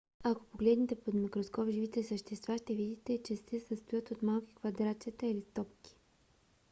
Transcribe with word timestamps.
ако 0.23 0.45
погледнете 0.45 0.95
под 0.95 1.13
микроскоп 1.13 1.69
живите 1.69 2.03
същества 2.03 2.57
ще 2.57 2.75
видите 2.75 3.21
че 3.23 3.35
се 3.37 3.59
състоят 3.59 4.11
от 4.11 4.21
малки 4.23 4.53
квадратчета 4.55 5.25
или 5.27 5.41
топки 5.55 5.95